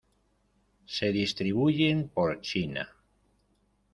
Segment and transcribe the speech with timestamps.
[0.87, 2.89] Se distribuyen por China.